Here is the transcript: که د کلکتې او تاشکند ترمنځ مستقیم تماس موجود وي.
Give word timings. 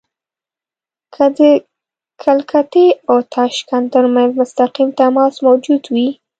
که 1.13 1.25
د 1.37 1.39
کلکتې 2.23 2.85
او 3.09 3.17
تاشکند 3.33 3.85
ترمنځ 3.93 4.31
مستقیم 4.39 4.89
تماس 4.99 5.35
موجود 5.47 5.83
وي. 5.93 6.09